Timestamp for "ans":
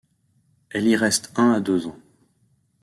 1.85-1.99